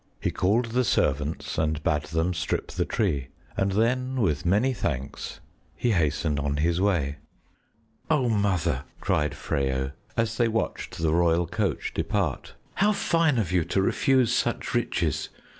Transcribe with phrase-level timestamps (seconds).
[0.19, 5.39] He called the servants and bade them strip the tree, and then, with many thanks,
[5.75, 7.17] he hastened on his way.
[8.09, 12.55] "Oh, Mother!" cried Freyo, as they watched the royal coach depart.
[12.73, 15.29] "How fine of you to refuse such riches!